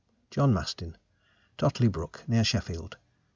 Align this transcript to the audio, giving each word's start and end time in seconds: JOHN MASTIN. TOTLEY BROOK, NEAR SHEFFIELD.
JOHN 0.31 0.51
MASTIN. 0.51 0.97
TOTLEY 1.59 1.87
BROOK, 1.89 2.23
NEAR 2.27 2.43
SHEFFIELD. 2.43 2.97